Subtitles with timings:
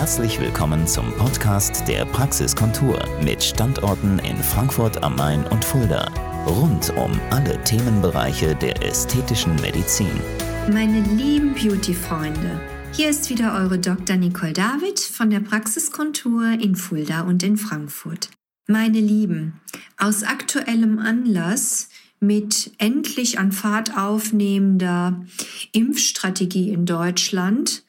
[0.00, 6.10] Herzlich willkommen zum Podcast der Praxiskontur mit Standorten in Frankfurt am Main und Fulda.
[6.46, 10.18] Rund um alle Themenbereiche der ästhetischen Medizin.
[10.72, 12.58] Meine lieben Beauty-Freunde,
[12.94, 14.16] hier ist wieder eure Dr.
[14.16, 18.30] Nicole David von der Praxiskontur in Fulda und in Frankfurt.
[18.68, 19.60] Meine Lieben,
[19.98, 21.90] aus aktuellem Anlass
[22.20, 25.26] mit endlich an Fahrt aufnehmender
[25.72, 27.84] Impfstrategie in Deutschland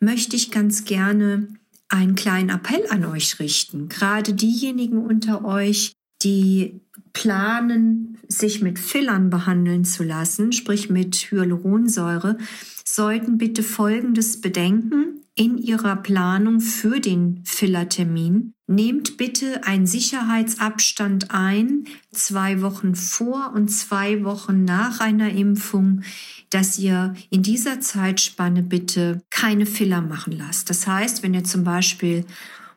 [0.00, 1.48] möchte ich ganz gerne
[1.88, 3.88] einen kleinen Appell an euch richten.
[3.88, 5.92] Gerade diejenigen unter euch,
[6.22, 6.80] die
[7.12, 12.38] planen, sich mit Fillern behandeln zu lassen, sprich mit Hyaluronsäure,
[12.84, 18.54] sollten bitte Folgendes bedenken in Ihrer Planung für den Fillertermin.
[18.66, 26.02] Nehmt bitte einen Sicherheitsabstand ein, zwei Wochen vor und zwei Wochen nach einer Impfung,
[26.50, 30.70] dass ihr in dieser Zeitspanne bitte keine Filler machen lasst.
[30.70, 32.24] Das heißt, wenn ihr zum Beispiel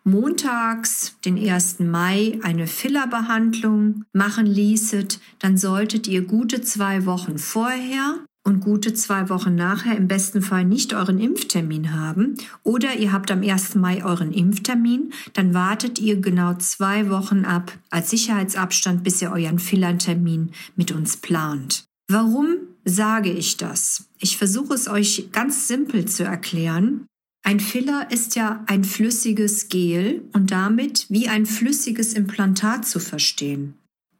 [0.04, 1.80] montags, den 1.
[1.80, 9.30] Mai, eine Fillerbehandlung machen ließet, dann solltet ihr gute zwei Wochen vorher und gute zwei
[9.30, 13.76] Wochen nachher im besten Fall nicht euren Impftermin haben oder ihr habt am 1.
[13.76, 19.60] Mai euren Impftermin, dann wartet ihr genau zwei Wochen ab als Sicherheitsabstand, bis ihr euren
[19.60, 21.86] Fillertermin mit uns plant.
[22.08, 24.06] Warum sage ich das?
[24.20, 27.06] Ich versuche es euch ganz simpel zu erklären.
[27.44, 33.76] Ein Filler ist ja ein flüssiges Gel und damit wie ein flüssiges Implantat zu verstehen.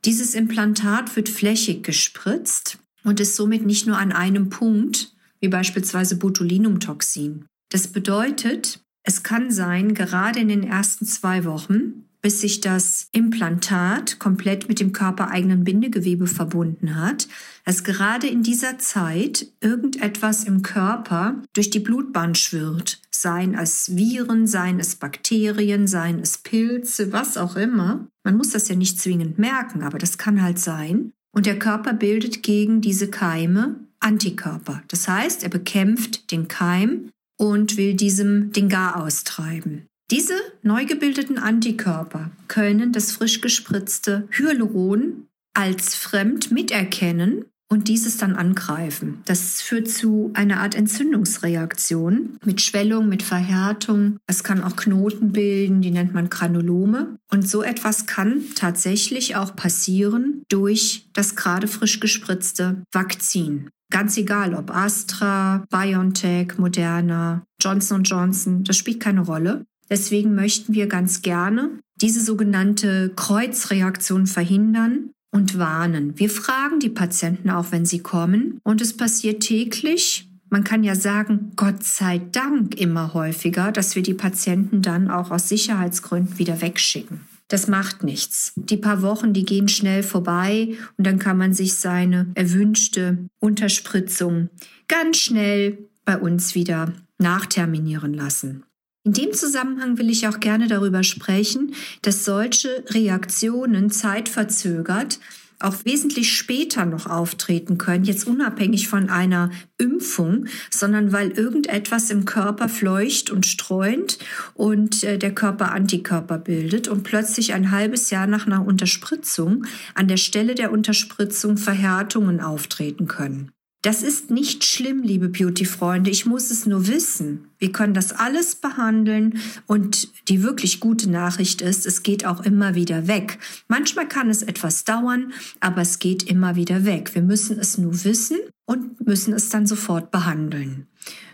[0.06, 6.18] Dieses Implantat wird flächig gespritzt und ist somit nicht nur an einem Punkt, wie beispielsweise
[6.18, 7.46] Botulinumtoxin.
[7.70, 14.20] Das bedeutet, es kann sein, gerade in den ersten zwei Wochen, bis sich das Implantat
[14.20, 17.28] komplett mit dem körpereigenen Bindegewebe verbunden hat,
[17.66, 24.46] dass gerade in dieser Zeit irgendetwas im Körper durch die Blutbahn schwirrt, seien es Viren,
[24.46, 28.08] seien es Bakterien, seien es Pilze, was auch immer.
[28.24, 31.14] Man muss das ja nicht zwingend merken, aber das kann halt sein.
[31.34, 34.84] Und der Körper bildet gegen diese Keime Antikörper.
[34.88, 39.88] Das heißt, er bekämpft den Keim und will diesem den Gar austreiben.
[40.10, 48.36] Diese neu gebildeten Antikörper können das frisch gespritzte Hyaluron als fremd miterkennen und dieses dann
[48.36, 49.22] angreifen.
[49.26, 54.18] Das führt zu einer Art Entzündungsreaktion mit Schwellung, mit Verhärtung.
[54.28, 57.16] Es kann auch Knoten bilden, die nennt man Granulome.
[57.32, 63.70] Und so etwas kann tatsächlich auch passieren durch das gerade frisch gespritzte Vakzin.
[63.90, 69.66] Ganz egal, ob Astra, BioNTech, Moderna, Johnson Johnson, das spielt keine Rolle.
[69.90, 71.70] Deswegen möchten wir ganz gerne
[72.02, 76.20] diese sogenannte Kreuzreaktion verhindern und warnen.
[76.20, 78.60] Wir fragen die Patienten auch, wenn sie kommen.
[78.64, 80.30] Und es passiert täglich.
[80.50, 85.32] Man kann ja sagen, Gott sei Dank immer häufiger, dass wir die Patienten dann auch
[85.32, 87.22] aus Sicherheitsgründen wieder wegschicken.
[87.48, 88.54] Das macht nichts.
[88.56, 94.50] Die paar Wochen, die gehen schnell vorbei und dann kann man sich seine erwünschte Unterspritzung
[94.88, 98.64] ganz schnell bei uns wieder nachterminieren lassen.
[99.04, 101.74] In dem Zusammenhang will ich auch gerne darüber sprechen,
[102.04, 105.20] dass solche Reaktionen zeitverzögert
[105.64, 112.26] auch wesentlich später noch auftreten können, jetzt unabhängig von einer Impfung, sondern weil irgendetwas im
[112.26, 114.18] Körper fleucht und streunt
[114.54, 120.08] und äh, der Körper Antikörper bildet und plötzlich ein halbes Jahr nach einer Unterspritzung an
[120.08, 123.52] der Stelle der Unterspritzung Verhärtungen auftreten können.
[123.84, 126.12] Das ist nicht schlimm, liebe Beauty-Freunde.
[126.12, 127.48] Ich muss es nur wissen.
[127.58, 132.76] Wir können das alles behandeln und die wirklich gute Nachricht ist, es geht auch immer
[132.76, 133.40] wieder weg.
[133.68, 137.16] Manchmal kann es etwas dauern, aber es geht immer wieder weg.
[137.16, 140.86] Wir müssen es nur wissen und müssen es dann sofort behandeln.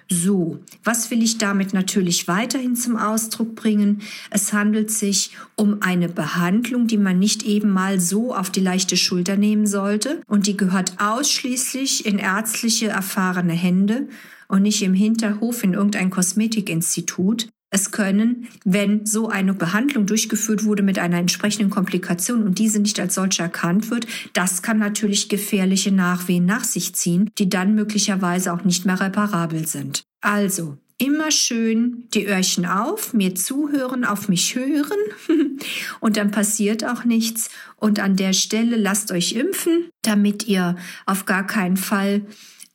[0.10, 4.02] So, was will ich damit natürlich weiterhin zum Ausdruck bringen?
[4.30, 8.96] Es handelt sich um eine Behandlung, die man nicht eben mal so auf die leichte
[8.96, 14.08] Schulter nehmen sollte und die gehört ausschließlich in ärztliche erfahrene Hände
[14.48, 17.50] und nicht im Hinterhof in irgendein Kosmetikinstitut.
[17.70, 23.00] Es können, wenn so eine Behandlung durchgeführt wurde mit einer entsprechenden Komplikation und diese nicht
[23.00, 28.54] als solche erkannt wird, das kann natürlich gefährliche Nachwehen nach sich ziehen, die dann möglicherweise
[28.54, 30.04] auch nicht mehr reparabel sind.
[30.22, 34.98] Also, immer schön die Öhrchen auf, mir zuhören, auf mich hören
[36.00, 37.50] und dann passiert auch nichts.
[37.76, 40.76] Und an der Stelle lasst euch impfen, damit ihr
[41.06, 42.26] auf gar keinen Fall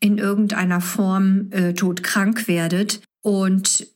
[0.00, 3.00] in irgendeiner Form äh, todkrank werdet.
[3.22, 3.86] Und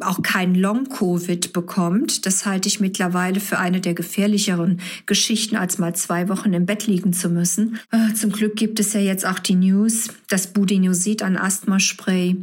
[0.00, 2.26] auch kein Long-Covid bekommt.
[2.26, 6.86] Das halte ich mittlerweile für eine der gefährlicheren Geschichten, als mal zwei Wochen im Bett
[6.86, 7.78] liegen zu müssen.
[7.90, 12.36] Äh, zum Glück gibt es ja jetzt auch die News, das Budinosid an Asthmaspray,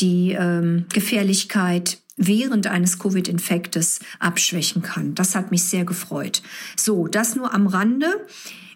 [0.00, 5.14] die ähm, Gefährlichkeit während eines Covid-Infektes abschwächen kann.
[5.14, 6.42] Das hat mich sehr gefreut.
[6.76, 8.06] So, das nur am Rande.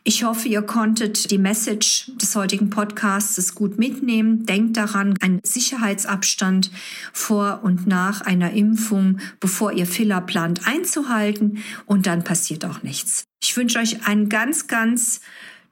[0.09, 4.47] Ich hoffe, ihr konntet die Message des heutigen Podcasts gut mitnehmen.
[4.47, 6.71] Denkt daran, einen Sicherheitsabstand
[7.13, 13.25] vor und nach einer Impfung, bevor ihr Filler plant, einzuhalten und dann passiert auch nichts.
[13.43, 15.23] Ich wünsche euch einen ganz, ganz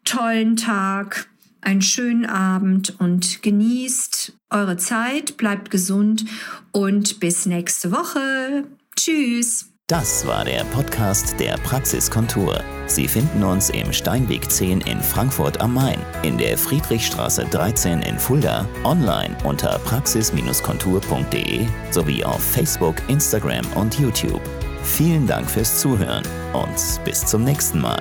[0.05, 1.29] tollen Tag,
[1.65, 6.25] einen schönen Abend und genießt eure Zeit, bleibt gesund
[6.73, 8.65] und bis nächste Woche.
[8.97, 9.71] Tschüss.
[9.87, 12.65] Das war der Podcast der Praxiskontur.
[12.87, 18.19] Sie finden uns im Steinweg 10 in Frankfurt am Main, in der Friedrichstraße 13 in
[18.19, 24.41] Fulda, online unter praxis-kontur.de sowie auf Facebook, Instagram und YouTube.
[24.85, 26.25] Vielen Dank fürs Zuhören
[26.55, 28.01] und bis zum nächsten Mal.